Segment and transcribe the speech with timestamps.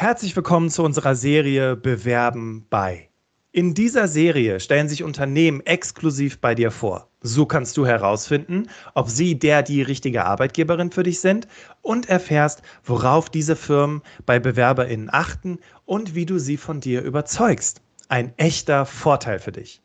[0.00, 3.10] Herzlich willkommen zu unserer Serie Bewerben bei.
[3.52, 7.10] In dieser Serie stellen sich Unternehmen exklusiv bei dir vor.
[7.20, 11.48] So kannst du herausfinden, ob sie der die richtige Arbeitgeberin für dich sind
[11.82, 17.82] und erfährst, worauf diese Firmen bei Bewerberinnen achten und wie du sie von dir überzeugst.
[18.08, 19.82] Ein echter Vorteil für dich.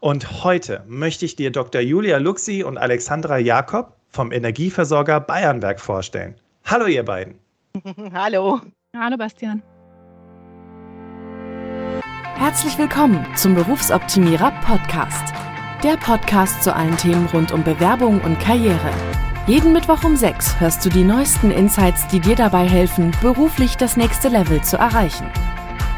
[0.00, 1.82] Und heute möchte ich dir Dr.
[1.82, 6.36] Julia Luxi und Alexandra Jakob vom Energieversorger Bayernwerk vorstellen.
[6.64, 7.34] Hallo ihr beiden.
[8.14, 8.62] Hallo.
[8.96, 9.62] Hallo Bastian.
[12.34, 15.32] Herzlich willkommen zum Berufsoptimierer Podcast.
[15.84, 18.90] Der Podcast zu allen Themen rund um Bewerbung und Karriere.
[19.46, 23.96] Jeden Mittwoch um 6 hörst du die neuesten Insights, die dir dabei helfen, beruflich das
[23.96, 25.30] nächste Level zu erreichen.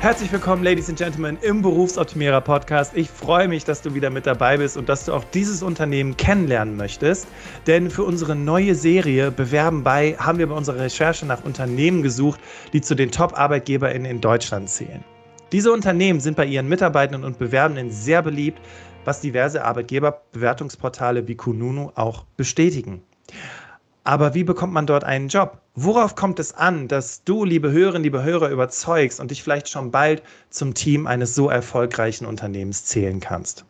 [0.00, 2.96] Herzlich willkommen, Ladies and Gentlemen, im Berufsoptimierer Podcast.
[2.96, 6.16] Ich freue mich, dass du wieder mit dabei bist und dass du auch dieses Unternehmen
[6.16, 7.26] kennenlernen möchtest.
[7.66, 12.38] Denn für unsere neue Serie Bewerben bei haben wir bei unserer Recherche nach Unternehmen gesucht,
[12.72, 15.02] die zu den Top-ArbeitgeberInnen in Deutschland zählen.
[15.50, 18.60] Diese Unternehmen sind bei ihren Mitarbeitenden und Bewerbenden sehr beliebt,
[19.04, 23.02] was diverse Arbeitgeberbewertungsportale wie Kununu auch bestätigen.
[24.08, 25.60] Aber wie bekommt man dort einen Job?
[25.74, 29.90] Worauf kommt es an, dass du, liebe Hörerinnen, liebe Hörer, überzeugst und dich vielleicht schon
[29.90, 33.66] bald zum Team eines so erfolgreichen Unternehmens zählen kannst?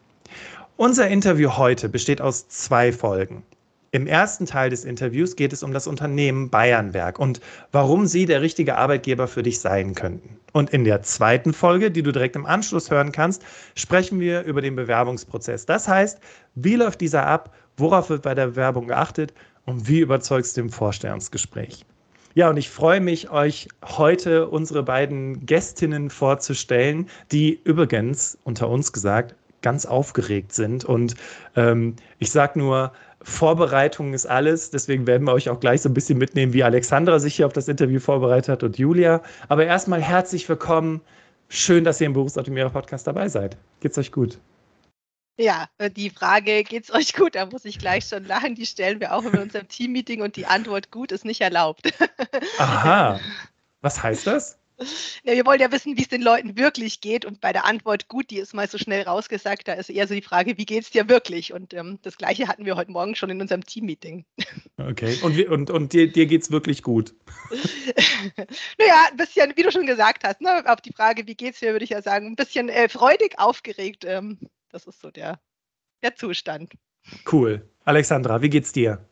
[0.77, 3.43] Unser Interview heute besteht aus zwei Folgen.
[3.91, 7.41] Im ersten Teil des Interviews geht es um das Unternehmen Bayernwerk und
[7.73, 10.39] warum sie der richtige Arbeitgeber für dich sein könnten.
[10.53, 13.43] Und in der zweiten Folge, die du direkt im Anschluss hören kannst,
[13.75, 15.67] sprechen wir über den Bewerbungsprozess.
[15.67, 16.21] Das heißt,
[16.55, 19.35] wie läuft dieser ab, worauf wird bei der Bewerbung geachtet
[19.69, 21.85] und wie überzeugst du im Vorstellungsgespräch?
[22.35, 28.93] Ja, und ich freue mich, euch heute unsere beiden Gästinnen vorzustellen, die übrigens, unter uns
[28.93, 30.85] gesagt, ganz aufgeregt sind.
[30.85, 31.15] Und
[31.55, 34.71] ähm, ich sage nur, Vorbereitung ist alles.
[34.71, 37.53] Deswegen werden wir euch auch gleich so ein bisschen mitnehmen, wie Alexandra sich hier auf
[37.53, 39.21] das Interview vorbereitet hat und Julia.
[39.49, 41.01] Aber erstmal herzlich willkommen.
[41.49, 43.59] Schön, dass ihr im Berufsoptimierer Podcast dabei seid.
[43.81, 44.39] Geht's euch gut?
[45.41, 47.37] Ja, die Frage, geht es euch gut?
[47.37, 48.57] Da muss ich gleich schon lachen.
[48.57, 51.93] Die stellen wir auch in unserem Teammeeting und die Antwort gut ist nicht erlaubt.
[52.59, 53.21] Aha.
[53.81, 54.59] Was heißt das?
[55.25, 57.25] Ja, wir wollen ja wissen, wie es den Leuten wirklich geht.
[57.25, 60.15] Und bei der Antwort gut, die ist mal so schnell rausgesagt, da ist eher so
[60.15, 61.53] die Frage, wie geht es dir wirklich?
[61.53, 64.25] Und ähm, das Gleiche hatten wir heute Morgen schon in unserem Teammeeting.
[64.77, 67.15] Okay, und, und, und dir, dir geht es wirklich gut?
[68.79, 71.61] naja, ein bisschen, wie du schon gesagt hast, ne, auf die Frage, wie geht es
[71.61, 74.05] dir, würde ich ja sagen, ein bisschen äh, freudig aufgeregt.
[74.05, 74.39] Ähm,
[74.71, 75.41] das ist so der,
[76.03, 76.73] der Zustand.
[77.31, 77.69] Cool.
[77.85, 79.05] Alexandra, wie geht's dir?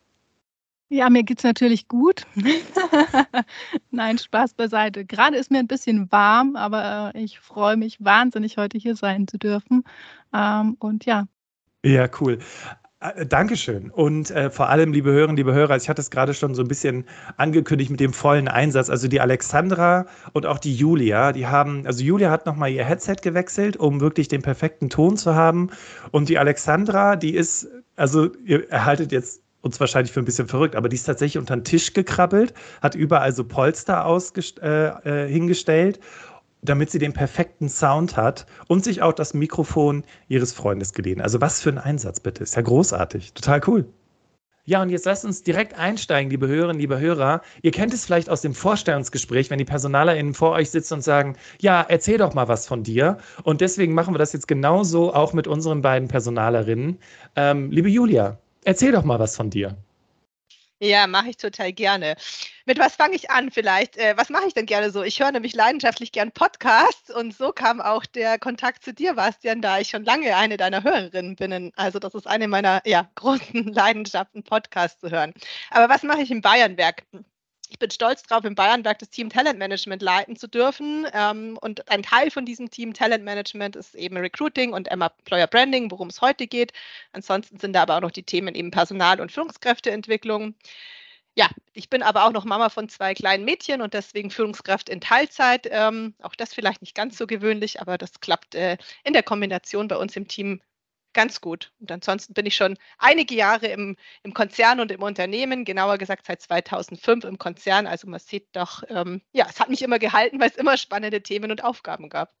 [0.89, 2.25] Ja, mir geht's natürlich gut.
[3.91, 5.05] Nein, Spaß beiseite.
[5.05, 9.27] Gerade ist mir ein bisschen warm, aber äh, ich freue mich wahnsinnig, heute hier sein
[9.27, 9.83] zu dürfen.
[10.33, 11.27] Ähm, und ja.
[11.83, 12.39] Ja, cool.
[12.99, 13.91] Äh, Dankeschön.
[13.91, 16.67] Und äh, vor allem, liebe Hörerinnen, liebe Hörer, ich hatte es gerade schon so ein
[16.67, 17.05] bisschen
[17.37, 18.89] angekündigt mit dem vollen Einsatz.
[18.89, 23.17] Also die Alexandra und auch die Julia, die haben, also Julia hat nochmal ihr Headset
[23.21, 25.69] gewechselt, um wirklich den perfekten Ton zu haben.
[26.11, 30.75] Und die Alexandra, die ist, also ihr erhaltet jetzt uns wahrscheinlich für ein bisschen verrückt,
[30.75, 34.05] aber die ist tatsächlich unter den Tisch gekrabbelt, hat überall so Polster
[34.61, 35.99] äh, äh, hingestellt
[36.69, 41.21] damit sie den perfekten Sound hat und sich auch das Mikrofon ihres Freundes geliehen.
[41.21, 42.43] Also was für ein Einsatz bitte.
[42.43, 43.33] Ist ja großartig.
[43.33, 43.85] Total cool.
[44.69, 47.39] Ja, und jetzt lasst uns direkt einsteigen, liebe Hörerinnen, liebe Hörer.
[47.61, 51.37] Ihr kennt es vielleicht aus dem Vorstellungsgespräch, wenn die PersonalerInnen vor euch sitzen und sagen,
[51.61, 53.17] ja, erzähl doch mal was von dir.
[53.43, 56.97] Und deswegen machen wir das jetzt genauso auch mit unseren beiden Personalerinnen.
[57.37, 59.77] Ähm, liebe Julia, erzähl doch mal was von dir.
[60.79, 62.15] Ja, mache ich total gerne.
[62.65, 63.97] Mit was fange ich an vielleicht?
[63.97, 65.01] Äh, was mache ich denn gerne so?
[65.01, 69.61] Ich höre nämlich leidenschaftlich gern Podcasts und so kam auch der Kontakt zu dir, Bastian,
[69.63, 71.71] da ich schon lange eine deiner Hörerinnen bin.
[71.75, 75.33] Also das ist eine meiner ja, großen Leidenschaften, Podcasts zu hören.
[75.71, 77.03] Aber was mache ich im Bayernwerk?
[77.69, 81.05] Ich bin stolz darauf, im Bayernwerk das Team Talent Management leiten zu dürfen.
[81.13, 85.91] Ähm, und ein Teil von diesem Team Talent Management ist eben Recruiting und Employer Branding,
[85.91, 86.73] worum es heute geht.
[87.11, 90.55] Ansonsten sind da aber auch noch die Themen eben Personal- und Führungskräfteentwicklung.
[91.35, 95.01] Ja, ich bin aber auch noch Mama von zwei kleinen Mädchen und deswegen Führungskraft in
[95.01, 95.67] Teilzeit.
[95.69, 99.87] Ähm, auch das vielleicht nicht ganz so gewöhnlich, aber das klappt äh, in der Kombination
[99.87, 100.61] bei uns im Team
[101.17, 101.71] ganz gut.
[101.79, 106.27] Und ansonsten bin ich schon einige Jahre im, im Konzern und im Unternehmen, genauer gesagt
[106.27, 107.87] seit 2005 im Konzern.
[107.87, 111.23] Also man sieht doch, ähm, ja, es hat mich immer gehalten, weil es immer spannende
[111.23, 112.35] Themen und Aufgaben gab.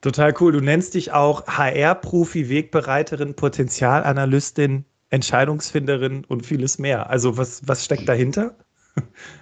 [0.00, 0.52] Total cool.
[0.52, 7.10] Du nennst dich auch HR-Profi, Wegbereiterin, Potenzialanalystin, Entscheidungsfinderin und vieles mehr.
[7.10, 8.54] Also was, was steckt dahinter?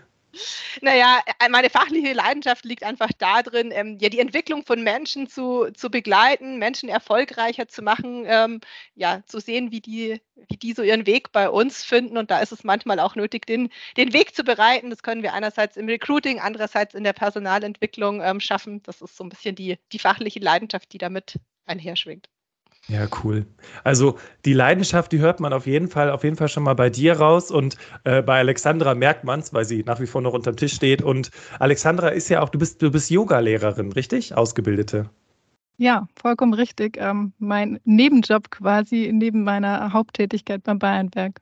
[0.80, 5.70] Naja, äh, meine fachliche Leidenschaft liegt einfach darin, ähm, ja, die Entwicklung von Menschen zu,
[5.72, 8.60] zu begleiten, Menschen erfolgreicher zu machen, ähm,
[8.94, 12.16] ja, zu sehen, wie die, wie die so ihren Weg bei uns finden.
[12.16, 14.90] Und da ist es manchmal auch nötig, den, den Weg zu bereiten.
[14.90, 18.82] Das können wir einerseits im Recruiting, andererseits in der Personalentwicklung ähm, schaffen.
[18.82, 22.28] Das ist so ein bisschen die, die fachliche Leidenschaft, die damit einherschwingt.
[22.88, 23.46] Ja, cool.
[23.84, 26.90] Also die Leidenschaft, die hört man auf jeden Fall, auf jeden Fall schon mal bei
[26.90, 30.32] dir raus und äh, bei Alexandra merkt man es, weil sie nach wie vor noch
[30.32, 31.02] unterm Tisch steht.
[31.02, 34.34] Und Alexandra ist ja auch, du bist, du bist Yoga-Lehrerin, richtig?
[34.34, 35.08] Ausgebildete.
[35.76, 36.96] Ja, vollkommen richtig.
[36.98, 41.40] Ähm, mein Nebenjob quasi neben meiner Haupttätigkeit beim Bayernwerk.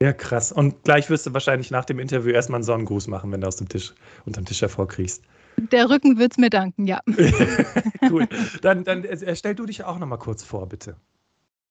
[0.00, 0.52] Ja, krass.
[0.52, 3.56] Und gleich wirst du wahrscheinlich nach dem Interview erstmal einen Sonnengruß machen, wenn du aus
[3.56, 3.94] dem Tisch,
[4.26, 5.24] unterm Tisch hervorkriegst.
[5.72, 7.00] Der Rücken wird es mir danken, ja.
[8.10, 8.28] cool.
[8.62, 10.96] Dann, dann äh, stell du dich auch noch mal kurz vor, bitte.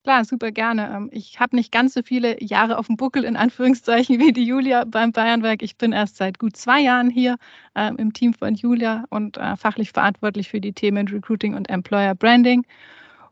[0.07, 0.89] Klar, super gerne.
[0.95, 4.45] Ähm, ich habe nicht ganz so viele Jahre auf dem Buckel, in Anführungszeichen, wie die
[4.45, 5.61] Julia beim Bayernwerk.
[5.61, 7.35] Ich bin erst seit gut zwei Jahren hier
[7.75, 12.15] äh, im Team von Julia und äh, fachlich verantwortlich für die Themen Recruiting und Employer
[12.15, 12.65] Branding.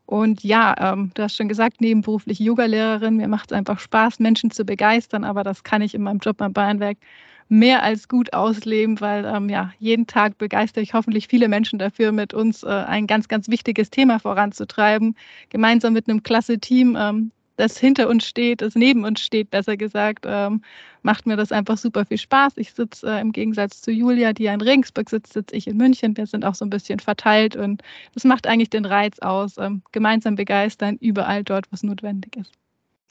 [0.04, 3.16] Und ja, ähm, du hast schon gesagt, nebenberuflich Yogalehrerin.
[3.16, 6.36] Mir macht es einfach Spaß, Menschen zu begeistern, aber das kann ich in meinem Job
[6.36, 6.98] beim Bayernwerk
[7.48, 12.12] mehr als gut ausleben, weil ähm, ja, jeden Tag begeistere ich hoffentlich viele Menschen dafür,
[12.12, 15.16] mit uns äh, ein ganz, ganz wichtiges Thema voranzutreiben,
[15.50, 19.76] gemeinsam mit einem klasse Team, ähm, das hinter uns steht, das neben uns steht, besser
[19.76, 20.62] gesagt, ähm,
[21.02, 22.54] macht mir das einfach super viel Spaß.
[22.56, 25.76] Ich sitze äh, im Gegensatz zu Julia, die ja in Regensburg sitzt, sitze ich in
[25.76, 26.16] München.
[26.16, 27.82] Wir sind auch so ein bisschen verteilt und
[28.14, 29.56] das macht eigentlich den Reiz aus.
[29.58, 32.52] Ähm, gemeinsam begeistern, überall dort, was notwendig ist.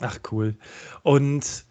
[0.01, 0.55] Ach cool.
[1.03, 1.65] Und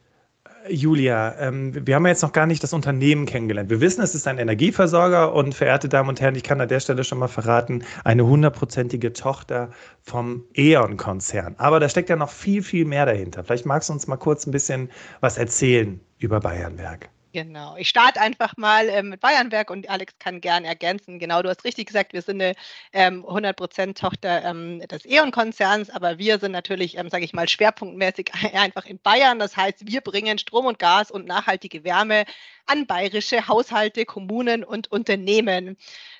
[0.68, 3.68] Julia, ähm, wir haben ja jetzt noch gar nicht das Unternehmen kennengelernt.
[3.68, 6.80] Wir wissen, es ist ein Energieversorger und verehrte Damen und Herren, ich kann an der
[6.80, 9.70] Stelle schon mal verraten, eine hundertprozentige Tochter
[10.00, 11.54] vom E.ON-Konzern.
[11.58, 13.44] Aber da steckt ja noch viel, viel mehr dahinter.
[13.44, 14.90] Vielleicht magst du uns mal kurz ein bisschen
[15.20, 17.10] was erzählen über Bayernwerk.
[17.34, 17.74] Genau.
[17.76, 21.18] Ich starte einfach mal ähm, mit Bayernwerk und Alex kann gern ergänzen.
[21.18, 22.54] Genau, du hast richtig gesagt, wir sind eine
[22.92, 28.30] ähm, 100% Tochter ähm, des E.ON-Konzerns, aber wir sind natürlich, ähm, sage ich mal, schwerpunktmäßig
[28.54, 29.40] einfach in Bayern.
[29.40, 32.24] Das heißt, wir bringen Strom und Gas und nachhaltige Wärme
[32.66, 35.76] an bayerische Haushalte, Kommunen und Unternehmen.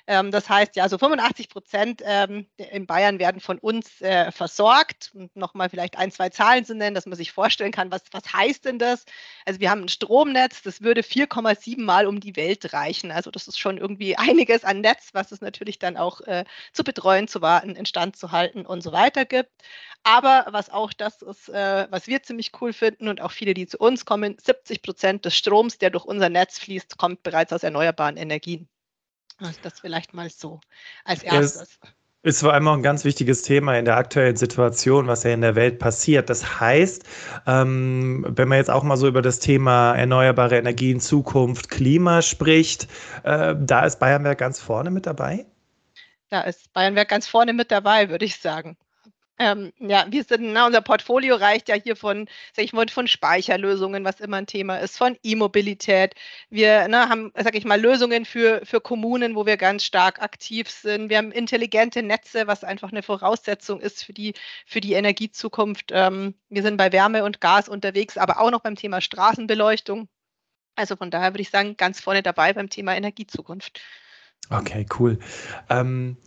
[0.07, 5.11] Ähm, das heißt, ja, so 85 Prozent ähm, in Bayern werden von uns äh, versorgt.
[5.15, 8.31] Und nochmal vielleicht ein, zwei Zahlen zu nennen, dass man sich vorstellen kann, was, was
[8.31, 9.05] heißt denn das?
[9.45, 13.11] Also wir haben ein Stromnetz, das würde 4,7 Mal um die Welt reichen.
[13.11, 16.83] Also das ist schon irgendwie einiges an Netz, was es natürlich dann auch äh, zu
[16.83, 19.51] betreuen, zu warten, instand zu halten und so weiter gibt.
[20.03, 23.65] Aber was auch das ist, äh, was wir ziemlich cool finden und auch viele, die
[23.65, 27.63] zu uns kommen, 70 Prozent des Stroms, der durch unser Netz fließt, kommt bereits aus
[27.63, 28.69] erneuerbaren Energien.
[29.37, 30.59] Also das vielleicht mal so
[31.03, 31.79] als erstes.
[31.83, 31.89] Ja,
[32.25, 35.41] ist vor allem auch ein ganz wichtiges Thema in der aktuellen Situation, was ja in
[35.41, 36.27] der Welt passiert.
[36.29, 37.03] Das heißt,
[37.45, 42.87] ähm, wenn man jetzt auch mal so über das Thema erneuerbare Energien, Zukunft, Klima spricht,
[43.23, 45.45] äh, da ist Bayernwerk ganz vorne mit dabei?
[46.29, 48.75] Da ist Bayernwerk ganz vorne mit dabei, würde ich sagen.
[49.37, 53.07] Ähm, ja, wir sind, na, unser Portfolio reicht ja hier von, sag ich mal, von
[53.07, 56.15] Speicherlösungen, was immer ein Thema ist, von E-Mobilität.
[56.49, 60.69] Wir na, haben, sag ich mal, Lösungen für, für Kommunen, wo wir ganz stark aktiv
[60.69, 61.09] sind.
[61.09, 64.33] Wir haben intelligente Netze, was einfach eine Voraussetzung ist für die,
[64.65, 65.91] für die Energiezukunft.
[65.91, 70.07] Ähm, wir sind bei Wärme und Gas unterwegs, aber auch noch beim Thema Straßenbeleuchtung.
[70.75, 73.81] Also von daher würde ich sagen, ganz vorne dabei beim Thema Energiezukunft.
[74.49, 75.19] Okay, cool.
[75.69, 76.17] Ähm,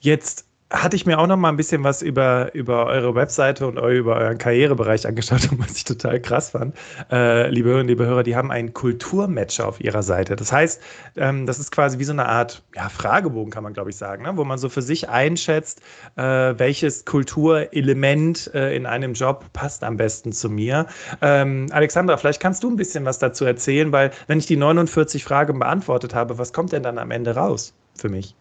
[0.00, 3.78] jetzt hatte ich mir auch noch mal ein bisschen was über, über eure Webseite und
[3.78, 6.74] über euren Karrierebereich angeschaut was ich total krass fand.
[7.10, 10.36] Äh, liebe Hörerinnen, liebe Hörer, die haben einen Kulturmatcher auf ihrer Seite.
[10.36, 10.82] Das heißt,
[11.16, 14.24] ähm, das ist quasi wie so eine Art ja, Fragebogen, kann man glaube ich sagen,
[14.24, 14.36] ne?
[14.36, 15.80] wo man so für sich einschätzt,
[16.16, 20.86] äh, welches Kulturelement äh, in einem Job passt am besten zu mir.
[21.20, 25.24] Ähm, Alexandra, vielleicht kannst du ein bisschen was dazu erzählen, weil wenn ich die 49
[25.24, 28.34] Fragen beantwortet habe, was kommt denn dann am Ende raus für mich?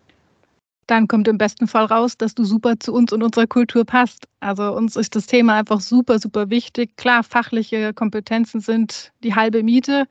[0.87, 4.27] Dann kommt im besten Fall raus, dass du super zu uns und unserer Kultur passt.
[4.39, 6.97] Also uns ist das Thema einfach super, super wichtig.
[6.97, 10.07] Klar, fachliche Kompetenzen sind die halbe Miete.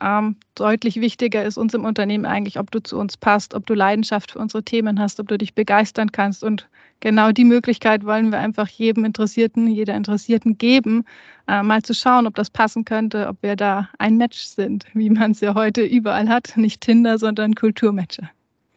[0.00, 3.74] Ähm, deutlich wichtiger ist uns im Unternehmen eigentlich, ob du zu uns passt, ob du
[3.74, 6.42] Leidenschaft für unsere Themen hast, ob du dich begeistern kannst.
[6.42, 6.68] Und
[7.00, 11.04] genau die Möglichkeit wollen wir einfach jedem Interessierten, jeder Interessierten geben,
[11.46, 15.10] äh, mal zu schauen, ob das passen könnte, ob wir da ein Match sind, wie
[15.10, 16.56] man es ja heute überall hat.
[16.56, 18.30] Nicht Tinder, sondern Kulturmatcher.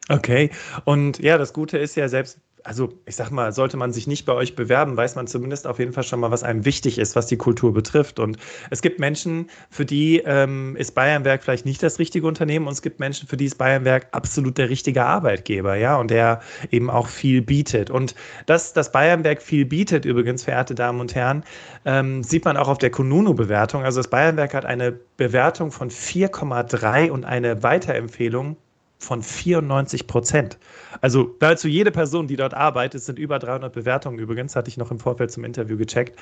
[0.09, 0.49] Okay,
[0.83, 4.25] und ja, das Gute ist ja, selbst also ich sag mal, sollte man sich nicht
[4.25, 7.15] bei euch bewerben, weiß man zumindest auf jeden Fall schon mal, was einem wichtig ist,
[7.15, 8.19] was die Kultur betrifft.
[8.19, 8.37] Und
[8.69, 12.81] es gibt Menschen, für die ähm, ist Bayernwerk vielleicht nicht das richtige Unternehmen und es
[12.81, 16.41] gibt Menschen, für die ist Bayernwerk absolut der richtige Arbeitgeber, ja, und der
[16.71, 17.89] eben auch viel bietet.
[17.89, 21.43] Und dass das Bayernwerk viel bietet, übrigens, verehrte Damen und Herren,
[21.85, 23.83] ähm, sieht man auch auf der Kununu-Bewertung.
[23.83, 28.57] Also das Bayernwerk hat eine Bewertung von 4,3 und eine Weiterempfehlung
[29.03, 30.57] von 94 Prozent.
[31.01, 34.91] Also nahezu jede Person, die dort arbeitet, sind über 300 Bewertungen übrigens, hatte ich noch
[34.91, 36.17] im Vorfeld zum Interview gecheckt,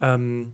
[0.00, 0.52] ähm,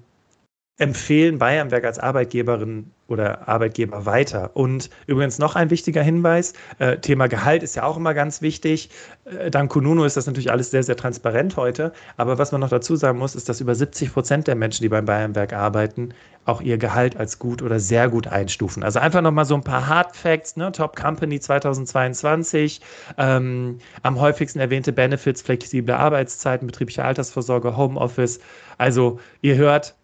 [0.79, 4.51] empfehlen Bayernberg als Arbeitgeberin oder Arbeitgeber weiter.
[4.55, 8.89] Und übrigens noch ein wichtiger Hinweis, äh, Thema Gehalt ist ja auch immer ganz wichtig.
[9.27, 11.93] Äh, dank Kununu ist das natürlich alles sehr, sehr transparent heute.
[12.17, 14.89] Aber was man noch dazu sagen muss, ist, dass über 70 Prozent der Menschen, die
[14.89, 16.15] beim Bayernwerk arbeiten,
[16.47, 18.83] auch ihr Gehalt als gut oder sehr gut einstufen.
[18.83, 20.73] Also einfach nochmal so ein paar Hard Facts, ne?
[20.73, 22.81] Top Company 2022,
[23.19, 28.41] ähm, am häufigsten erwähnte Benefits, flexible Arbeitszeiten, betriebliche Altersvorsorge, Homeoffice.
[28.79, 29.95] Also ihr hört,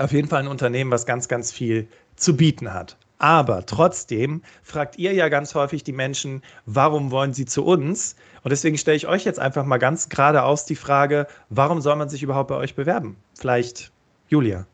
[0.00, 2.96] auf jeden Fall ein Unternehmen, was ganz, ganz viel zu bieten hat.
[3.18, 8.16] Aber trotzdem fragt ihr ja ganz häufig die Menschen, warum wollen sie zu uns?
[8.42, 12.08] Und deswegen stelle ich euch jetzt einfach mal ganz geradeaus die Frage, warum soll man
[12.08, 13.16] sich überhaupt bei euch bewerben?
[13.34, 13.92] Vielleicht
[14.28, 14.66] Julia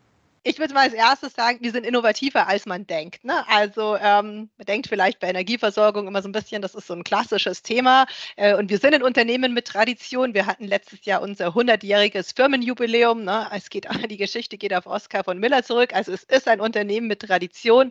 [0.47, 3.25] ich würde mal als erstes sagen, wir sind innovativer, als man denkt.
[3.25, 3.45] Ne?
[3.49, 7.03] Also ähm, man denkt vielleicht bei Energieversorgung immer so ein bisschen, das ist so ein
[7.03, 8.07] klassisches Thema.
[8.37, 10.35] Äh, und wir sind ein Unternehmen mit Tradition.
[10.35, 13.25] Wir hatten letztes Jahr unser 100-jähriges Firmenjubiläum.
[13.25, 13.49] Ne?
[13.53, 15.93] Es geht, die Geschichte geht auf Oskar von Miller zurück.
[15.93, 17.91] Also es ist ein Unternehmen mit Tradition.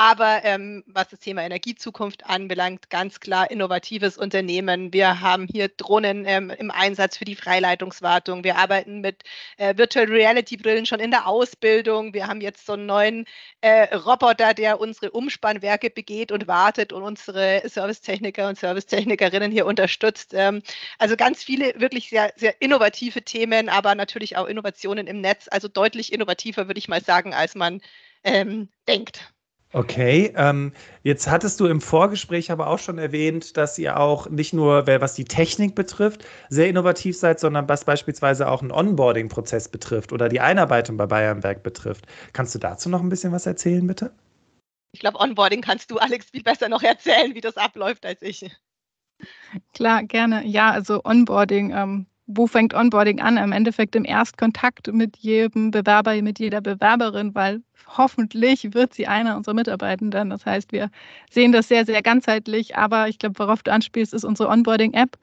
[0.00, 4.92] Aber ähm, was das Thema Energiezukunft anbelangt, ganz klar innovatives Unternehmen.
[4.92, 8.44] Wir haben hier Drohnen ähm, im Einsatz für die Freileitungswartung.
[8.44, 9.24] Wir arbeiten mit
[9.56, 12.14] äh, Virtual Reality Brillen schon in der Ausbildung.
[12.14, 13.24] Wir haben jetzt so einen neuen
[13.60, 20.32] äh, Roboter, der unsere Umspannwerke begeht und wartet und unsere Servicetechniker und Servicetechnikerinnen hier unterstützt.
[20.32, 20.62] Ähm,
[20.98, 25.48] also ganz viele wirklich sehr, sehr innovative Themen, aber natürlich auch Innovationen im Netz.
[25.50, 27.80] Also deutlich innovativer, würde ich mal sagen, als man
[28.22, 29.32] ähm, denkt.
[29.72, 30.72] Okay, ähm,
[31.02, 35.14] jetzt hattest du im Vorgespräch aber auch schon erwähnt, dass ihr auch nicht nur, was
[35.14, 40.40] die Technik betrifft, sehr innovativ seid, sondern was beispielsweise auch einen Onboarding-Prozess betrifft oder die
[40.40, 42.06] Einarbeitung bei Bayernwerk betrifft.
[42.32, 44.10] Kannst du dazu noch ein bisschen was erzählen, bitte?
[44.92, 48.50] Ich glaube, Onboarding kannst du, Alex, viel besser noch erzählen, wie das abläuft als ich.
[49.74, 50.46] Klar, gerne.
[50.46, 51.72] Ja, also Onboarding.
[51.72, 53.38] Ähm, wo fängt Onboarding an?
[53.38, 57.62] Im Endeffekt im Erstkontakt mit jedem Bewerber, mit jeder Bewerberin, weil
[57.96, 60.28] hoffentlich wird sie einer unserer Mitarbeitenden.
[60.30, 60.90] Das heißt, wir
[61.30, 62.76] sehen das sehr, sehr ganzheitlich.
[62.76, 65.16] Aber ich glaube, worauf du anspielst, ist unsere Onboarding-App.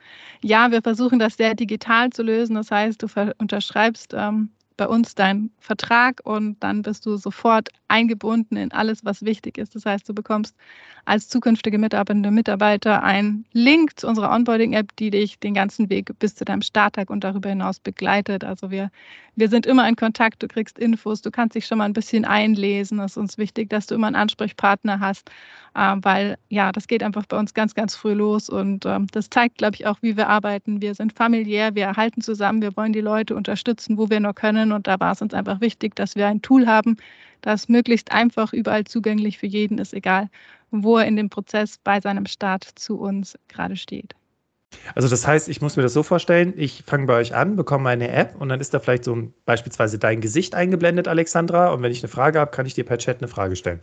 [0.44, 2.56] Ja, wir versuchen das sehr digital zu lösen.
[2.56, 3.08] Das heißt, du
[3.38, 9.22] unterschreibst ähm, bei uns deinen Vertrag und dann bist du sofort eingebunden in alles, was
[9.22, 9.76] wichtig ist.
[9.76, 10.56] Das heißt, du bekommst
[11.06, 16.36] als zukünftige Mitarbeitende Mitarbeiter einen Link zu unserer Onboarding-App, die dich den ganzen Weg bis
[16.36, 18.44] zu deinem Starttag und darüber hinaus begleitet.
[18.44, 18.90] Also wir,
[19.36, 22.26] wir sind immer in Kontakt, du kriegst Infos, du kannst dich schon mal ein bisschen
[22.26, 23.00] einlesen.
[23.00, 25.30] Es ist uns wichtig, dass du immer einen Ansprechpartner hast,
[25.76, 29.30] äh, weil ja, das geht einfach bei uns ganz, ganz früh los und ähm, das
[29.30, 30.82] zeigt, glaube ich, auch, wie wir arbeiten.
[30.82, 34.72] Wir sind familiär, wir erhalten zusammen, wir wollen die Leute unterstützen, wo wir nur können
[34.72, 36.98] und da war es uns einfach wichtig, dass wir ein Tool haben,
[37.46, 40.30] das möglichst einfach überall zugänglich für jeden ist, egal
[40.72, 44.14] wo er in dem Prozess bei seinem Start zu uns gerade steht.
[44.94, 47.88] Also das heißt, ich muss mir das so vorstellen, ich fange bei euch an, bekomme
[47.88, 51.72] eine App und dann ist da vielleicht so ein, beispielsweise dein Gesicht eingeblendet, Alexandra.
[51.72, 53.82] Und wenn ich eine Frage habe, kann ich dir per Chat eine Frage stellen.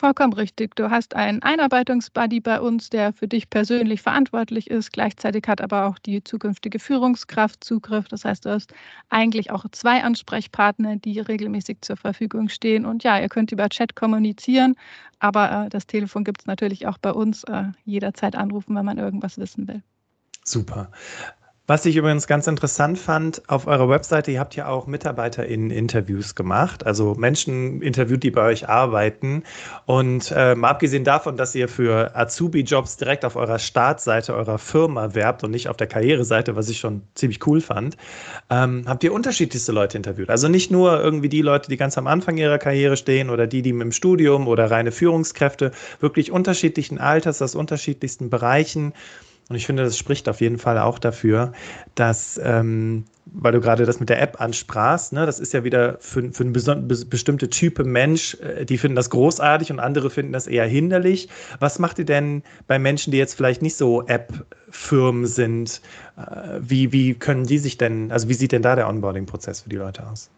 [0.00, 0.76] Vollkommen richtig.
[0.76, 4.94] Du hast einen Einarbeitungsbuddy bei uns, der für dich persönlich verantwortlich ist.
[4.94, 8.08] Gleichzeitig hat aber auch die zukünftige Führungskraft Zugriff.
[8.08, 8.72] Das heißt, du hast
[9.10, 12.86] eigentlich auch zwei Ansprechpartner, die regelmäßig zur Verfügung stehen.
[12.86, 14.74] Und ja, ihr könnt über Chat kommunizieren,
[15.18, 17.44] aber äh, das Telefon gibt es natürlich auch bei uns.
[17.44, 19.82] Äh, jederzeit anrufen, wenn man irgendwas wissen will.
[20.46, 20.90] Super.
[21.70, 26.84] Was ich übrigens ganz interessant fand, auf eurer Webseite, ihr habt ja auch MitarbeiterInnen-Interviews gemacht,
[26.84, 29.44] also Menschen interviewt, die bei euch arbeiten.
[29.86, 35.14] Und äh, mal abgesehen davon, dass ihr für Azubi-Jobs direkt auf eurer Startseite eurer Firma
[35.14, 37.96] werbt und nicht auf der Karriereseite, was ich schon ziemlich cool fand,
[38.50, 40.28] ähm, habt ihr unterschiedlichste Leute interviewt.
[40.28, 43.62] Also nicht nur irgendwie die Leute, die ganz am Anfang ihrer Karriere stehen oder die,
[43.62, 48.92] die im Studium oder reine Führungskräfte, wirklich unterschiedlichen Alters, aus unterschiedlichsten Bereichen.
[49.50, 51.52] Und ich finde, das spricht auf jeden Fall auch dafür,
[51.96, 55.96] dass, ähm, weil du gerade das mit der App ansprachst, ne, das ist ja wieder
[55.98, 60.46] für, für eine bestimmte Type Mensch, äh, die finden das großartig und andere finden das
[60.46, 61.28] eher hinderlich.
[61.58, 65.80] Was macht ihr denn bei Menschen, die jetzt vielleicht nicht so App-Firmen sind?
[66.16, 69.68] Äh, wie, wie können die sich denn, also wie sieht denn da der Onboarding-Prozess für
[69.68, 70.30] die Leute aus?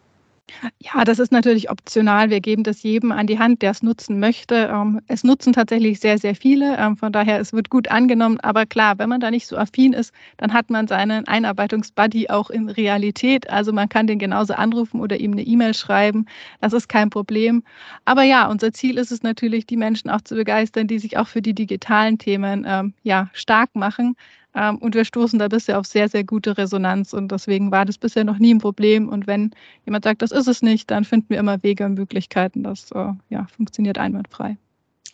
[0.79, 2.29] Ja, das ist natürlich optional.
[2.29, 4.69] Wir geben das jedem an die Hand, der es nutzen möchte.
[4.71, 6.77] Ähm, es nutzen tatsächlich sehr, sehr viele.
[6.77, 8.39] Ähm, von daher, es wird gut angenommen.
[8.41, 12.49] Aber klar, wenn man da nicht so affin ist, dann hat man seinen Einarbeitungsbuddy auch
[12.49, 13.49] in Realität.
[13.49, 16.25] Also man kann den genauso anrufen oder ihm eine E-Mail schreiben.
[16.61, 17.63] Das ist kein Problem.
[18.05, 21.27] Aber ja, unser Ziel ist es natürlich, die Menschen auch zu begeistern, die sich auch
[21.27, 24.15] für die digitalen Themen ähm, ja, stark machen.
[24.55, 27.97] Ähm, und wir stoßen da bisher auf sehr, sehr gute Resonanz und deswegen war das
[27.97, 29.09] bisher noch nie ein Problem.
[29.09, 29.51] Und wenn
[29.85, 32.63] jemand sagt, das ist es nicht, dann finden wir immer Wege und Möglichkeiten.
[32.63, 34.57] Das äh, ja, funktioniert einwandfrei.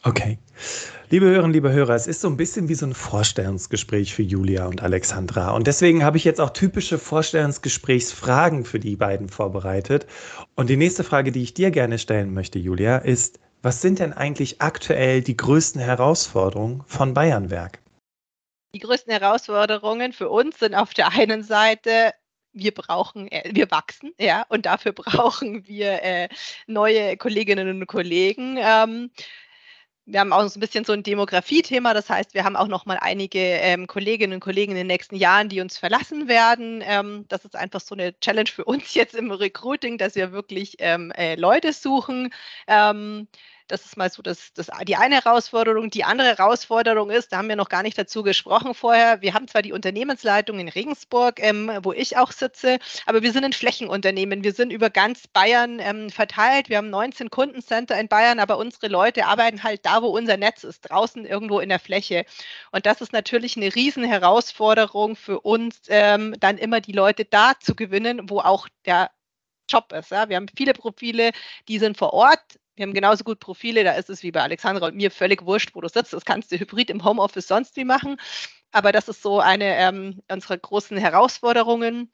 [0.03, 0.38] Okay.
[1.10, 4.65] Liebe Hörerinnen, liebe Hörer, es ist so ein bisschen wie so ein Vorstellungsgespräch für Julia
[4.67, 5.51] und Alexandra.
[5.51, 10.05] Und deswegen habe ich jetzt auch typische Vorstellungsgesprächsfragen für die beiden vorbereitet.
[10.55, 14.13] Und die nächste Frage, die ich dir gerne stellen möchte, Julia, ist, was sind denn
[14.13, 17.79] eigentlich aktuell die größten Herausforderungen von Bayernwerk?
[18.74, 22.14] Die größten Herausforderungen für uns sind auf der einen Seite
[22.54, 26.30] wir brauchen, äh, wir wachsen, ja, und dafür brauchen wir äh,
[26.68, 28.58] neue Kolleginnen und Kollegen.
[28.60, 29.12] Ähm,
[30.06, 32.88] wir haben auch so ein bisschen so ein Demografie-Thema, das heißt, wir haben auch noch
[32.88, 36.82] mal einige ähm, Kolleginnen und Kollegen in den nächsten Jahren, die uns verlassen werden.
[36.84, 40.78] Ähm, das ist einfach so eine Challenge für uns jetzt im Recruiting, dass wir wirklich
[40.80, 42.34] ähm, äh, Leute suchen.
[43.70, 45.90] Das ist mal so das, das, die eine Herausforderung.
[45.90, 49.48] Die andere Herausforderung ist, da haben wir noch gar nicht dazu gesprochen vorher, wir haben
[49.48, 54.44] zwar die Unternehmensleitung in Regensburg, ähm, wo ich auch sitze, aber wir sind ein Flächenunternehmen.
[54.44, 56.70] Wir sind über ganz Bayern ähm, verteilt.
[56.70, 60.64] Wir haben 19 Kundencenter in Bayern, aber unsere Leute arbeiten halt da, wo unser Netz
[60.64, 62.26] ist, draußen irgendwo in der Fläche.
[62.72, 67.54] Und das ist natürlich eine riesen Herausforderung für uns, ähm, dann immer die Leute da
[67.60, 69.12] zu gewinnen, wo auch der
[69.70, 70.12] Job ist.
[70.12, 70.28] Ja.
[70.30, 71.32] Wir haben viele Profile,
[71.68, 74.88] die sind vor Ort wir haben genauso gut Profile, da ist es wie bei Alexandra
[74.88, 76.13] und mir völlig wurscht, wo du sitzt.
[76.13, 78.15] Das kannst du hybrid im Homeoffice sonst wie machen.
[78.71, 82.09] Aber das ist so eine ähm, unserer großen Herausforderungen.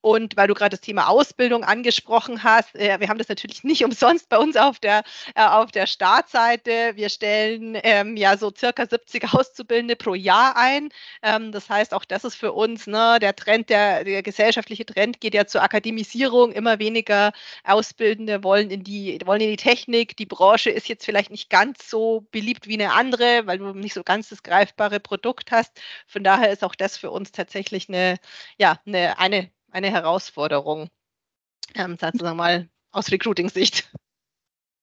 [0.00, 3.84] Und weil du gerade das Thema Ausbildung angesprochen hast, äh, wir haben das natürlich nicht
[3.84, 5.02] umsonst bei uns auf der,
[5.34, 6.92] äh, auf der Startseite.
[6.94, 10.90] Wir stellen ähm, ja so circa 70 Auszubildende pro Jahr ein.
[11.22, 15.20] Ähm, das heißt, auch das ist für uns ne, der Trend, der, der gesellschaftliche Trend
[15.20, 16.52] geht ja zur Akademisierung.
[16.52, 17.32] Immer weniger
[17.64, 20.16] Auszubildende wollen in die, wollen in die Technik.
[20.16, 23.94] Die Branche ist jetzt vielleicht nicht ganz so beliebt wie eine andere, weil du nicht
[23.94, 25.80] so ganz das greifbare Produkt hast.
[26.06, 28.18] Von daher ist auch das für uns tatsächlich eine,
[28.58, 30.88] ja, eine, eine eine Herausforderung,
[31.74, 33.90] ähm, sozusagen mal aus Recruiting-Sicht.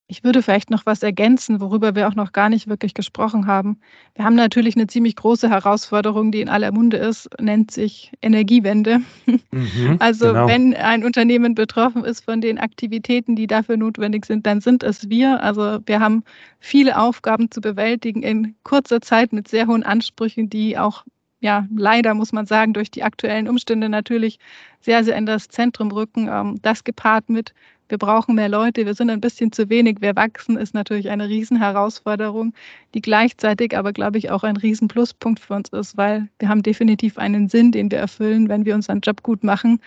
[0.08, 3.80] Ich würde vielleicht noch was ergänzen, worüber wir auch noch gar nicht wirklich gesprochen haben.
[4.14, 9.00] Wir haben natürlich eine ziemlich große Herausforderung, die in aller Munde ist, nennt sich Energiewende.
[9.26, 10.48] Mhm, also genau.
[10.48, 15.10] wenn ein Unternehmen betroffen ist von den Aktivitäten, die dafür notwendig sind, dann sind es
[15.10, 15.42] wir.
[15.42, 16.24] Also wir haben
[16.60, 21.04] viele Aufgaben zu bewältigen in kurzer Zeit mit sehr hohen Ansprüchen, die auch
[21.46, 24.40] ja, leider muss man sagen, durch die aktuellen Umstände natürlich
[24.82, 26.28] sehr, sehr in das Zentrum rücken.
[26.28, 27.54] Ähm, das gepaart mit,
[27.88, 31.30] wir brauchen mehr Leute, wir sind ein bisschen zu wenig, wir wachsen, ist natürlich eine
[31.30, 32.56] Riesenherausforderung,
[32.96, 37.20] die gleichzeitig aber, glaube ich, auch ein Riesenpluspunkt für uns ist, weil wir haben definitiv
[37.20, 39.80] einen Sinn, den wir erfüllen, wenn wir unseren Job gut machen.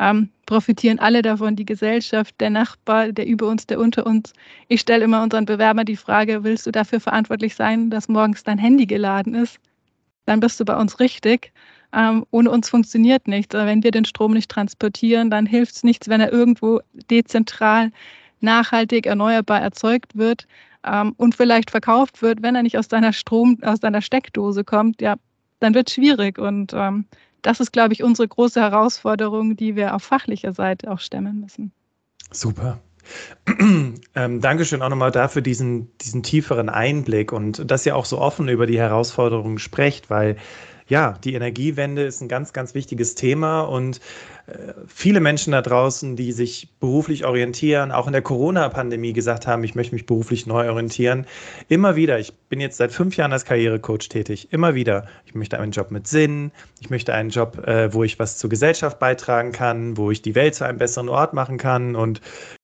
[0.00, 4.32] Ähm, profitieren alle davon, die Gesellschaft, der Nachbar, der über uns, der unter uns.
[4.66, 8.58] Ich stelle immer unseren Bewerbern die Frage, willst du dafür verantwortlich sein, dass morgens dein
[8.58, 9.60] Handy geladen ist?
[10.26, 11.52] Dann bist du bei uns richtig.
[11.92, 13.54] Ähm, ohne uns funktioniert nichts.
[13.54, 17.92] Wenn wir den Strom nicht transportieren, dann hilft es nichts, wenn er irgendwo dezentral,
[18.40, 20.46] nachhaltig, erneuerbar erzeugt wird
[20.84, 22.42] ähm, und vielleicht verkauft wird.
[22.42, 25.16] Wenn er nicht aus deiner Strom, aus deiner Steckdose kommt, ja,
[25.60, 26.38] dann wird es schwierig.
[26.38, 27.06] Und ähm,
[27.42, 31.72] das ist, glaube ich, unsere große Herausforderung, die wir auf fachlicher Seite auch stemmen müssen.
[32.32, 32.80] Super.
[34.16, 38.48] Ähm, Dankeschön auch nochmal dafür diesen, diesen tieferen Einblick und dass ihr auch so offen
[38.48, 40.36] über die Herausforderungen sprecht, weil
[40.86, 44.00] ja, die Energiewende ist ein ganz, ganz wichtiges Thema und
[44.86, 49.74] viele Menschen da draußen, die sich beruflich orientieren, auch in der Corona-Pandemie gesagt haben, ich
[49.74, 51.26] möchte mich beruflich neu orientieren,
[51.68, 55.58] immer wieder, ich bin jetzt seit fünf Jahren als Karrierecoach tätig, immer wieder, ich möchte
[55.58, 59.52] einen Job mit Sinn, ich möchte einen Job, äh, wo ich was zur Gesellschaft beitragen
[59.52, 62.20] kann, wo ich die Welt zu einem besseren Ort machen kann und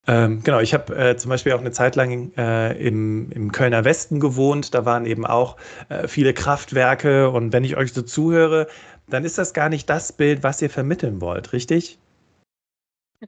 [0.07, 3.85] ähm, genau, ich habe äh, zum Beispiel auch eine Zeit lang äh, im, im Kölner
[3.85, 4.75] Westen gewohnt.
[4.75, 5.57] Da waren eben auch
[5.91, 7.29] äh, viele Kraftwerke.
[7.31, 8.67] Und wenn ich euch so zuhöre,
[9.11, 11.99] dann ist das gar nicht das Bild, was ihr vermitteln wollt, richtig?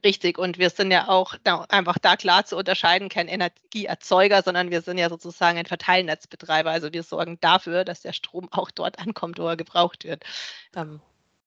[0.03, 4.71] Richtig, und wir sind ja auch da, einfach da klar zu unterscheiden, kein Energieerzeuger, sondern
[4.71, 6.71] wir sind ja sozusagen ein Verteilnetzbetreiber.
[6.71, 10.23] Also wir sorgen dafür, dass der Strom auch dort ankommt, wo er gebraucht wird.
[10.75, 10.99] Ähm,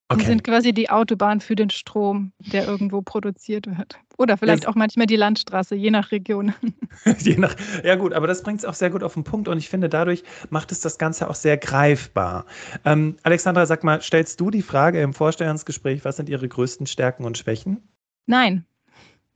[0.09, 0.21] Okay.
[0.21, 3.99] Die sind quasi die Autobahn für den Strom, der irgendwo produziert wird.
[4.19, 4.69] Oder vielleicht ja.
[4.69, 6.55] auch manchmal die Landstraße, je nach Region.
[7.19, 9.59] je nach, ja gut, aber das bringt es auch sehr gut auf den Punkt und
[9.59, 12.47] ich finde, dadurch macht es das Ganze auch sehr greifbar.
[12.85, 17.25] Ähm, Alexandra, sag mal, stellst du die Frage im Vorstellungsgespräch, was sind Ihre größten Stärken
[17.25, 17.89] und Schwächen?
[18.27, 18.65] Nein.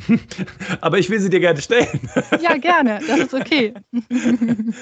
[0.80, 2.00] Aber ich will sie dir gerne stellen.
[2.40, 3.00] Ja, gerne.
[3.06, 3.74] Das ist okay.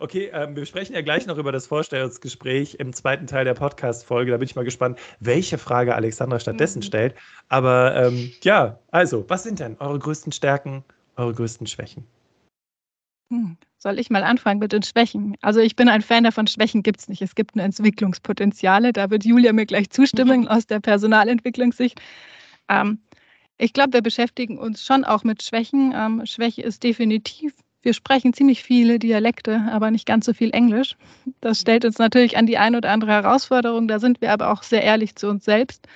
[0.00, 4.30] Okay, ähm, wir sprechen ja gleich noch über das Vorstellungsgespräch im zweiten Teil der Podcast-Folge.
[4.30, 6.84] Da bin ich mal gespannt, welche Frage Alexandra stattdessen mhm.
[6.84, 7.14] stellt.
[7.48, 10.84] Aber ähm, ja, also, was sind denn eure größten Stärken,
[11.16, 12.04] eure größten Schwächen?
[13.30, 15.36] Hm, soll ich mal anfangen mit den Schwächen?
[15.40, 17.22] Also ich bin ein Fan davon, Schwächen gibt es nicht.
[17.22, 18.92] Es gibt nur Entwicklungspotenziale.
[18.92, 22.00] Da wird Julia mir gleich zustimmen aus der Personalentwicklungssicht.
[22.68, 23.00] Ähm,
[23.58, 25.92] ich glaube, wir beschäftigen uns schon auch mit Schwächen.
[25.94, 30.96] Ähm, Schwäche ist definitiv, wir sprechen ziemlich viele Dialekte, aber nicht ganz so viel Englisch.
[31.40, 33.88] Das stellt uns natürlich an die eine oder andere Herausforderung.
[33.88, 35.86] Da sind wir aber auch sehr ehrlich zu uns selbst.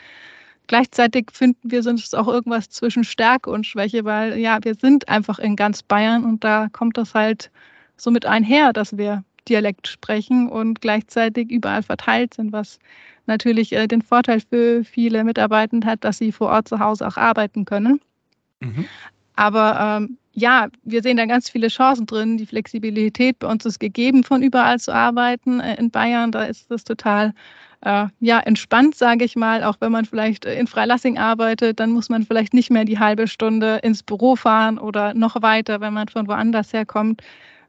[0.67, 5.39] Gleichzeitig finden wir sonst auch irgendwas zwischen Stärke und Schwäche, weil ja, wir sind einfach
[5.39, 7.51] in ganz Bayern und da kommt das halt
[7.97, 12.79] so mit einher, dass wir Dialekt sprechen und gleichzeitig überall verteilt sind, was
[13.27, 17.17] natürlich äh, den Vorteil für viele Mitarbeitende hat, dass sie vor Ort zu Hause auch
[17.17, 18.01] arbeiten können.
[18.61, 18.87] Mhm.
[19.37, 22.39] Aber ähm, ja, wir sehen da ganz viele Chancen drin.
[22.39, 25.61] Die Flexibilität bei uns ist gegeben, von überall zu arbeiten.
[25.61, 27.35] Äh, in Bayern, da ist das total
[27.83, 29.65] äh, ja, entspannt, sage ich mal.
[29.65, 33.27] Auch wenn man vielleicht in Freilassing arbeitet, dann muss man vielleicht nicht mehr die halbe
[33.27, 37.23] Stunde ins Büro fahren oder noch weiter, wenn man von woanders herkommt.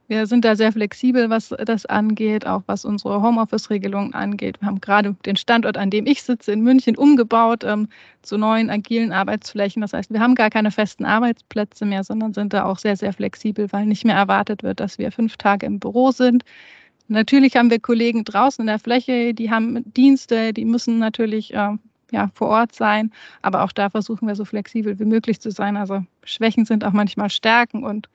[0.06, 4.60] Wir sind da sehr flexibel, was das angeht, auch was unsere Homeoffice-Regelungen angeht.
[4.60, 7.88] Wir haben gerade den Standort, an dem ich sitze, in München umgebaut ähm,
[8.20, 9.80] zu neuen agilen Arbeitsflächen.
[9.80, 13.14] Das heißt, wir haben gar keine festen Arbeitsplätze mehr, sondern sind da auch sehr, sehr
[13.14, 16.44] flexibel, weil nicht mehr erwartet wird, dass wir fünf Tage im Büro sind.
[17.08, 21.76] Natürlich haben wir Kollegen draußen in der Fläche, die haben Dienste, die müssen natürlich äh,
[22.10, 23.10] ja, vor Ort sein.
[23.40, 25.76] Aber auch da versuchen wir so flexibel wie möglich zu sein.
[25.76, 28.08] Also Schwächen sind auch manchmal Stärken und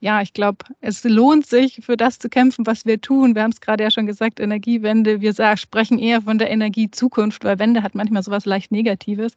[0.00, 3.34] ja, ich glaube, es lohnt sich, für das zu kämpfen, was wir tun.
[3.34, 5.20] Wir haben es gerade ja schon gesagt, Energiewende.
[5.20, 9.36] Wir sagen, sprechen eher von der Energiezukunft, weil Wende hat manchmal sowas leicht Negatives.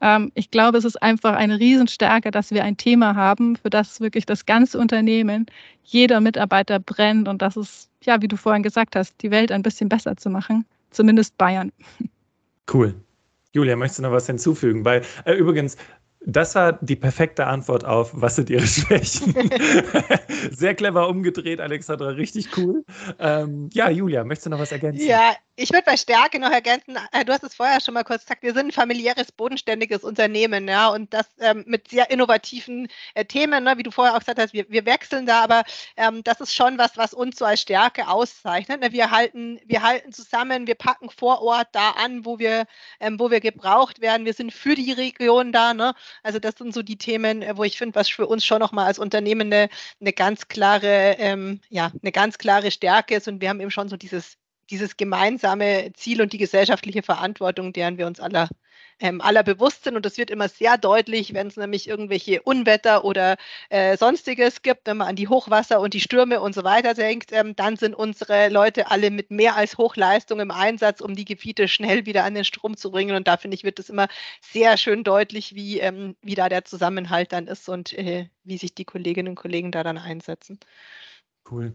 [0.00, 4.00] Ähm, ich glaube, es ist einfach eine Riesenstärke, dass wir ein Thema haben, für das
[4.00, 5.46] wirklich das ganze Unternehmen,
[5.82, 7.26] jeder Mitarbeiter brennt.
[7.26, 10.30] Und das ist, ja, wie du vorhin gesagt hast, die Welt ein bisschen besser zu
[10.30, 10.64] machen.
[10.90, 11.72] Zumindest Bayern.
[12.72, 12.94] Cool.
[13.52, 14.84] Julia, möchtest du noch was hinzufügen?
[14.84, 15.76] Weil äh, übrigens,
[16.20, 19.34] das war die perfekte Antwort auf, was sind Ihre Schwächen?
[20.50, 22.84] Sehr clever umgedreht, Alexandra, richtig cool.
[23.18, 25.06] Ähm, ja, Julia, möchtest du noch was ergänzen?
[25.06, 28.22] Ja, ich würde bei Stärke noch ergänzen, äh, du hast es vorher schon mal kurz
[28.22, 33.24] gesagt, wir sind ein familiäres, bodenständiges Unternehmen, ja, und das ähm, mit sehr innovativen äh,
[33.24, 35.64] Themen, ne, wie du vorher auch gesagt hast, wir, wir wechseln da, aber
[35.96, 38.80] ähm, das ist schon was, was uns so als Stärke auszeichnet.
[38.80, 38.92] Ne?
[38.92, 42.66] Wir halten, wir halten zusammen, wir packen vor Ort da an, wo wir,
[43.00, 44.26] ähm, wo wir gebraucht werden.
[44.26, 45.94] Wir sind für die Region da, ne?
[46.22, 48.86] Also das sind so die Themen, äh, wo ich finde, was für uns schon nochmal
[48.86, 49.68] als Unternehmen eine,
[50.00, 53.88] eine ganz klare, ähm, ja, eine ganz klare Stärke ist und wir haben eben schon
[53.88, 54.38] so dieses
[54.70, 58.48] dieses gemeinsame Ziel und die gesellschaftliche Verantwortung, deren wir uns aller,
[59.00, 59.96] ähm, aller bewusst sind.
[59.96, 63.36] Und das wird immer sehr deutlich, wenn es nämlich irgendwelche Unwetter oder
[63.70, 67.32] äh, sonstiges gibt, wenn man an die Hochwasser und die Stürme und so weiter denkt,
[67.32, 71.68] ähm, dann sind unsere Leute alle mit mehr als Hochleistung im Einsatz, um die Gebiete
[71.68, 73.16] schnell wieder an den Strom zu bringen.
[73.16, 74.08] Und da finde ich, wird es immer
[74.40, 78.74] sehr schön deutlich, wie, ähm, wie da der Zusammenhalt dann ist und äh, wie sich
[78.74, 80.58] die Kolleginnen und Kollegen da dann einsetzen.
[81.50, 81.74] Cool.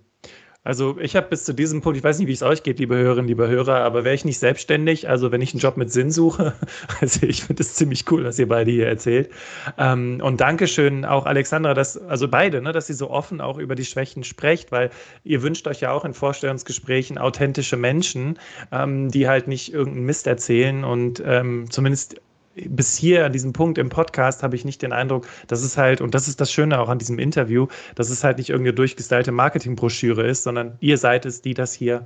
[0.66, 2.96] Also ich habe bis zu diesem Punkt, ich weiß nicht, wie es euch geht, liebe
[2.96, 6.10] Hörerinnen, liebe Hörer, aber wäre ich nicht selbstständig, also wenn ich einen Job mit Sinn
[6.10, 6.54] suche,
[7.02, 9.30] also ich finde es ziemlich cool, was ihr beide hier erzählt.
[9.78, 13.76] Ähm, und Dankeschön auch Alexandra, dass, also beide, ne, dass ihr so offen auch über
[13.76, 14.90] die Schwächen sprecht, weil
[15.26, 18.40] ihr wünscht euch ja auch in Vorstellungsgesprächen authentische Menschen,
[18.72, 22.22] ähm, die halt nicht irgendeinen Mist erzählen und ähm, zumindest
[22.56, 26.02] bis hier an diesem Punkt im Podcast habe ich nicht den Eindruck, dass es halt,
[26.02, 29.32] und das ist das Schöne auch an diesem Interview, dass es halt nicht irgendeine durchgestylte
[29.32, 32.06] Marketingbroschüre ist, sondern ihr seid es, die das hier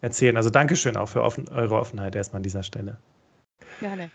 [0.00, 0.36] erzählen.
[0.36, 2.96] Also Dankeschön auch für offen, eure Offenheit erstmal an dieser Stelle.
[3.80, 4.10] Gerne.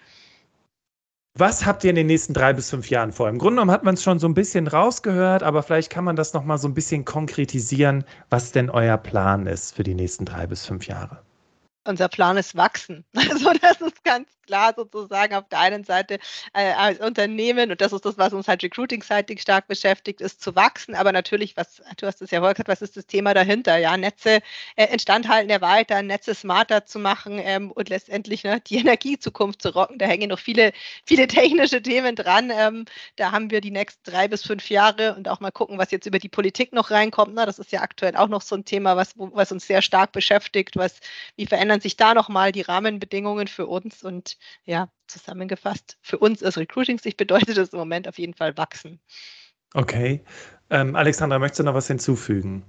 [1.38, 3.30] Was habt ihr in den nächsten drei bis fünf Jahren vor?
[3.30, 6.16] Im Grunde genommen hat man es schon so ein bisschen rausgehört, aber vielleicht kann man
[6.16, 10.48] das nochmal so ein bisschen konkretisieren, was denn euer Plan ist für die nächsten drei
[10.48, 11.22] bis fünf Jahre
[11.88, 13.06] unser Plan ist wachsen.
[13.16, 16.18] Also das ist ganz klar sozusagen auf der einen Seite
[16.54, 20.56] äh, als Unternehmen und das ist das, was uns halt recruiting-seitig stark beschäftigt, ist zu
[20.56, 20.96] wachsen.
[20.96, 23.78] Aber natürlich, was du hast es ja wohl gesagt, was ist das Thema dahinter?
[23.78, 24.40] Ja, Netze
[24.76, 29.70] äh, instand halten, erweitern, Netze smarter zu machen ähm, und letztendlich ne, die Energiezukunft zu
[29.70, 30.00] rocken.
[30.00, 30.72] Da hängen noch viele,
[31.06, 32.52] viele technische Themen dran.
[32.52, 32.86] Ähm,
[33.18, 36.06] da haben wir die nächsten drei bis fünf Jahre und auch mal gucken, was jetzt
[36.06, 37.34] über die Politik noch reinkommt.
[37.36, 40.12] Na, das ist ja aktuell auch noch so ein Thema, was, was uns sehr stark
[40.14, 40.78] beschäftigt.
[40.78, 41.00] Was,
[41.36, 46.58] wie verändern sich da nochmal die Rahmenbedingungen für uns und ja, zusammengefasst, für uns als
[46.58, 49.00] Recruiting-Sicht bedeutet das im Moment auf jeden Fall wachsen.
[49.74, 50.24] Okay.
[50.70, 52.64] Ähm, Alexandra, möchtest du noch was hinzufügen?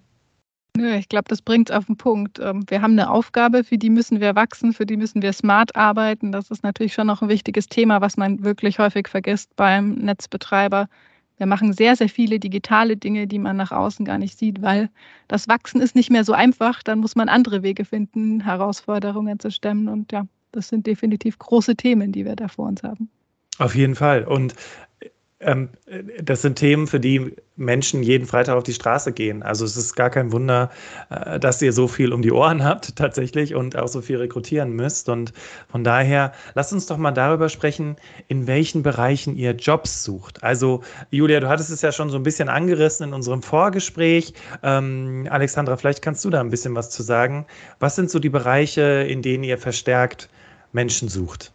[0.76, 2.38] Nö, ich glaube, das bringt es auf den Punkt.
[2.38, 5.74] Ähm, wir haben eine Aufgabe, für die müssen wir wachsen, für die müssen wir smart
[5.74, 6.30] arbeiten.
[6.30, 10.88] Das ist natürlich schon noch ein wichtiges Thema, was man wirklich häufig vergisst beim Netzbetreiber.
[11.36, 14.90] Wir machen sehr, sehr viele digitale Dinge, die man nach außen gar nicht sieht, weil
[15.26, 16.82] das Wachsen ist nicht mehr so einfach.
[16.82, 19.88] Dann muss man andere Wege finden, Herausforderungen zu stemmen.
[19.88, 23.10] Und ja, das sind definitiv große Themen, die wir da vor uns haben.
[23.58, 24.24] Auf jeden Fall.
[24.24, 24.54] Und
[25.40, 25.68] ähm,
[26.20, 29.44] das sind Themen, für die Menschen jeden Freitag auf die Straße gehen.
[29.44, 30.70] Also es ist gar kein Wunder,
[31.10, 34.72] äh, dass ihr so viel um die Ohren habt tatsächlich und auch so viel rekrutieren
[34.72, 35.08] müsst.
[35.08, 35.32] Und
[35.68, 40.42] von daher, lasst uns doch mal darüber sprechen, in welchen Bereichen ihr Jobs sucht.
[40.42, 44.34] Also Julia, du hattest es ja schon so ein bisschen angerissen in unserem Vorgespräch.
[44.64, 47.46] Ähm, Alexandra, vielleicht kannst du da ein bisschen was zu sagen.
[47.78, 50.28] Was sind so die Bereiche, in denen ihr verstärkt
[50.72, 51.52] Menschen sucht?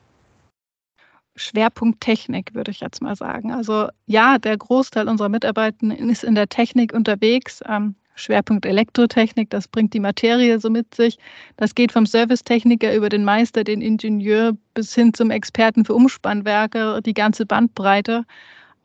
[1.35, 3.51] Schwerpunkt Technik, würde ich jetzt mal sagen.
[3.51, 7.61] Also ja, der Großteil unserer Mitarbeiter ist in der Technik unterwegs.
[7.67, 11.17] Ähm, Schwerpunkt Elektrotechnik, das bringt die Materie so mit sich.
[11.57, 17.01] Das geht vom Servicetechniker über den Meister, den Ingenieur bis hin zum Experten für Umspannwerke,
[17.03, 18.25] die ganze Bandbreite.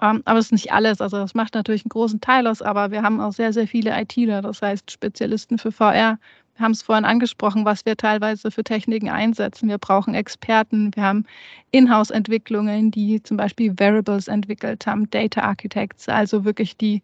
[0.00, 1.00] Ähm, aber es ist nicht alles.
[1.00, 4.00] Also das macht natürlich einen großen Teil aus, aber wir haben auch sehr, sehr viele
[4.00, 6.18] ITler, das heißt Spezialisten für VR,
[6.58, 9.68] haben es vorhin angesprochen, was wir teilweise für Techniken einsetzen.
[9.68, 10.90] Wir brauchen Experten.
[10.94, 11.24] Wir haben
[11.70, 17.02] Inhouse-Entwicklungen, die zum Beispiel Variables entwickelt haben, Data Architects, also wirklich die,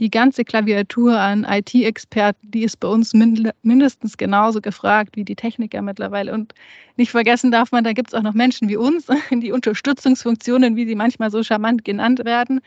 [0.00, 5.82] die ganze Klaviatur an IT-Experten, die ist bei uns mindestens genauso gefragt wie die Techniker
[5.82, 6.32] mittlerweile.
[6.32, 6.54] Und
[6.96, 10.86] nicht vergessen darf man, da gibt es auch noch Menschen wie uns, die Unterstützungsfunktionen, wie
[10.86, 12.60] sie manchmal so charmant genannt werden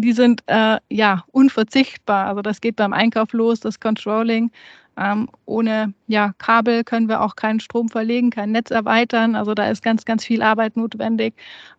[0.00, 2.26] die sind äh, ja unverzichtbar.
[2.26, 4.50] Also das geht beim Einkauf los, das Controlling,
[4.98, 9.36] ähm, ohne ja, Kabel können wir auch keinen Strom verlegen, kein Netz erweitern.
[9.36, 11.34] Also da ist ganz, ganz viel Arbeit notwendig.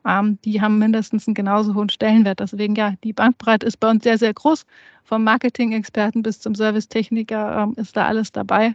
[0.07, 2.39] Ähm, die haben mindestens einen genauso hohen Stellenwert.
[2.39, 4.65] Deswegen ja, die Bankbreite ist bei uns sehr, sehr groß.
[5.03, 8.73] Vom Marketing-Experten bis zum Servicetechniker ähm, ist da alles dabei.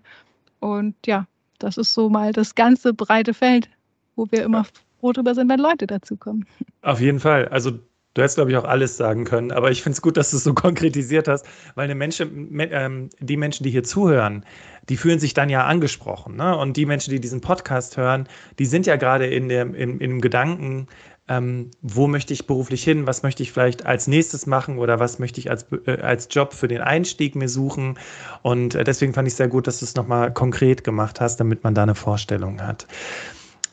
[0.61, 1.27] Und ja,
[1.59, 3.71] das ist so mal das ganze breite Feld,
[4.15, 4.67] wo wir immer
[5.01, 6.45] froh drüber sind, wenn Leute dazukommen.
[6.83, 7.49] Auf jeden Fall.
[7.49, 7.79] Also
[8.15, 10.37] Du hättest, glaube ich, auch alles sagen können, aber ich finde es gut, dass du
[10.37, 14.45] es so konkretisiert hast, weil eine Menschen, ähm, die Menschen, die hier zuhören,
[14.89, 16.37] die fühlen sich dann ja angesprochen.
[16.37, 16.57] Ne?
[16.57, 20.11] Und die Menschen, die diesen Podcast hören, die sind ja gerade in, dem, in, in
[20.11, 20.87] dem Gedanken,
[21.27, 25.19] ähm, wo möchte ich beruflich hin, was möchte ich vielleicht als nächstes machen oder was
[25.19, 27.99] möchte ich als, äh, als Job für den Einstieg mir suchen.
[28.43, 31.65] Und äh, deswegen fand ich sehr gut, dass du es nochmal konkret gemacht hast, damit
[31.65, 32.87] man da eine Vorstellung hat.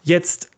[0.04, 0.50] Jetzt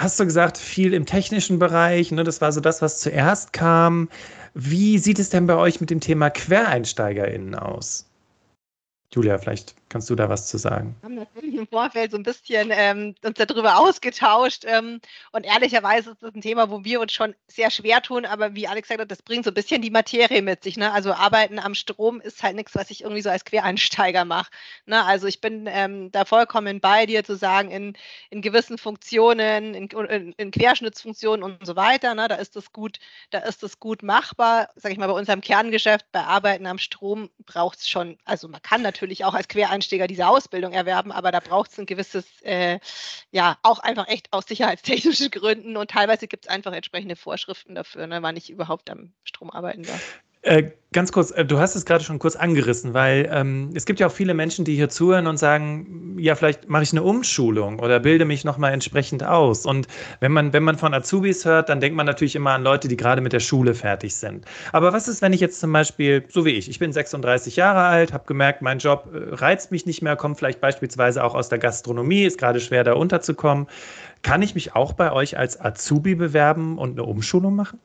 [0.00, 2.10] hast du gesagt, viel im technischen Bereich.
[2.10, 2.24] Ne?
[2.24, 4.08] Das war so das, was zuerst kam.
[4.54, 8.06] Wie sieht es denn bei euch mit dem Thema QuereinsteigerInnen aus?
[9.12, 10.96] Julia, vielleicht kannst du da was zu sagen.
[11.00, 14.64] Wir haben natürlich im Vorfeld so ein bisschen ähm, uns darüber ausgetauscht.
[14.66, 15.00] Ähm,
[15.32, 18.24] und ehrlicherweise ist das ein Thema, wo wir uns schon sehr schwer tun.
[18.24, 20.76] Aber wie Alex gesagt hat, das bringt so ein bisschen die Materie mit sich.
[20.76, 20.92] Ne?
[20.92, 24.50] Also Arbeiten am Strom ist halt nichts, was ich irgendwie so als Quereinsteiger mache.
[24.86, 25.04] Ne?
[25.04, 27.94] Also ich bin ähm, da vollkommen bei dir zu sagen, in,
[28.30, 32.28] in gewissen Funktionen, in, in, in Querschnittsfunktionen und so weiter, ne?
[32.28, 33.00] da ist das gut,
[33.30, 34.68] da ist das gut machbar.
[34.76, 38.62] Sag ich mal, bei unserem Kerngeschäft, bei Arbeiten am Strom braucht es schon, also man
[38.62, 42.78] kann natürlich auch als Quereinsteiger diese Ausbildung erwerben, aber da braucht es ein gewisses, äh,
[43.30, 48.06] ja, auch einfach echt aus sicherheitstechnischen Gründen und teilweise gibt es einfach entsprechende Vorschriften dafür,
[48.06, 50.20] ne, wann ich überhaupt am Strom arbeiten darf.
[50.42, 54.00] Äh, ganz kurz, äh, du hast es gerade schon kurz angerissen, weil ähm, es gibt
[54.00, 57.78] ja auch viele Menschen, die hier zuhören und sagen, ja, vielleicht mache ich eine Umschulung
[57.78, 59.66] oder bilde mich nochmal entsprechend aus.
[59.66, 59.86] Und
[60.20, 62.96] wenn man, wenn man von Azubis hört, dann denkt man natürlich immer an Leute, die
[62.96, 64.46] gerade mit der Schule fertig sind.
[64.72, 67.80] Aber was ist, wenn ich jetzt zum Beispiel, so wie ich, ich bin 36 Jahre
[67.82, 71.50] alt, habe gemerkt, mein Job äh, reizt mich nicht mehr, komme vielleicht beispielsweise auch aus
[71.50, 73.66] der Gastronomie, ist gerade schwer da unterzukommen.
[74.22, 77.78] Kann ich mich auch bei euch als Azubi bewerben und eine Umschulung machen?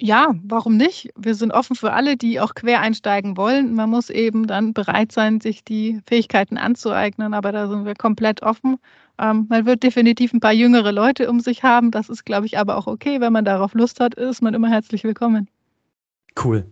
[0.00, 1.10] Ja, warum nicht?
[1.16, 3.74] Wir sind offen für alle, die auch quer einsteigen wollen.
[3.74, 8.42] Man muss eben dann bereit sein, sich die Fähigkeiten anzueignen, aber da sind wir komplett
[8.42, 8.78] offen.
[9.18, 11.90] Ähm, man wird definitiv ein paar jüngere Leute um sich haben.
[11.90, 13.20] Das ist, glaube ich, aber auch okay.
[13.20, 15.48] Wenn man darauf Lust hat, ist man immer herzlich willkommen.
[16.42, 16.66] Cool.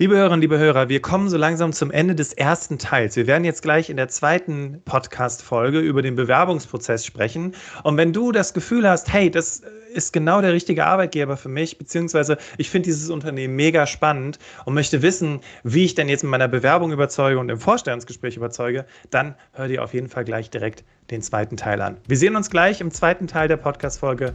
[0.00, 3.16] Liebe Hörerinnen, liebe Hörer, wir kommen so langsam zum Ende des ersten Teils.
[3.16, 7.54] Wir werden jetzt gleich in der zweiten Podcast-Folge über den Bewerbungsprozess sprechen.
[7.82, 9.60] Und wenn du das Gefühl hast, hey, das
[9.92, 14.72] ist genau der richtige Arbeitgeber für mich, beziehungsweise ich finde dieses Unternehmen mega spannend und
[14.72, 19.34] möchte wissen, wie ich denn jetzt mit meiner Bewerbung überzeuge und im Vorstellungsgespräch überzeuge, dann
[19.52, 21.98] hör dir auf jeden Fall gleich direkt den zweiten Teil an.
[22.08, 24.32] Wir sehen uns gleich im zweiten Teil der Podcast-Folge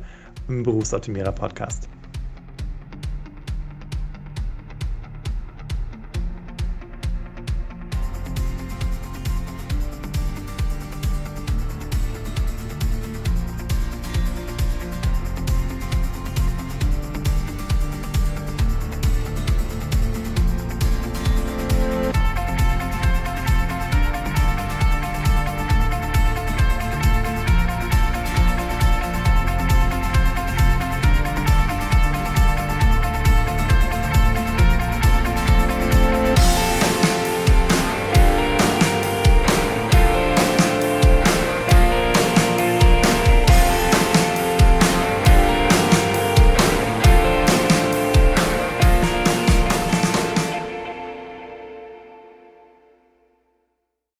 [0.47, 1.89] im Berufsoptimierer Podcast.